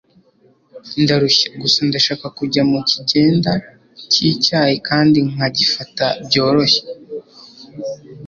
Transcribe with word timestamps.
ndarushye. 1.01 1.47
gusa 1.61 1.79
ndashaka 1.89 2.25
kujya 2.37 2.61
mukigenda 2.71 3.53
cyicyayi 4.11 4.75
kandi 4.89 5.17
nkagifata 5.31 6.05
byoroshye 6.27 6.81